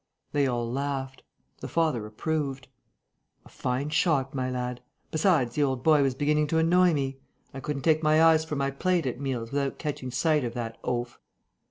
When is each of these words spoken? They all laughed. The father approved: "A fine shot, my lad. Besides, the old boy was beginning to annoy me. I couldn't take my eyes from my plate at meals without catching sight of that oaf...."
They 0.31 0.47
all 0.47 0.67
laughed. 0.67 1.21
The 1.59 1.67
father 1.67 2.07
approved: 2.07 2.67
"A 3.45 3.49
fine 3.49 3.91
shot, 3.91 4.33
my 4.33 4.49
lad. 4.49 4.81
Besides, 5.11 5.53
the 5.53 5.61
old 5.61 5.83
boy 5.83 6.01
was 6.01 6.15
beginning 6.15 6.47
to 6.47 6.57
annoy 6.57 6.91
me. 6.91 7.17
I 7.53 7.59
couldn't 7.59 7.83
take 7.83 8.01
my 8.01 8.19
eyes 8.23 8.43
from 8.43 8.57
my 8.57 8.71
plate 8.71 9.05
at 9.05 9.19
meals 9.19 9.51
without 9.51 9.77
catching 9.77 10.09
sight 10.09 10.43
of 10.43 10.55
that 10.55 10.79
oaf...." 10.83 11.19